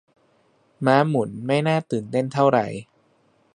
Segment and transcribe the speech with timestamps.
[0.85, 2.65] ม้าหมุนไม่น่าตื่นเต้นเท่าไหร่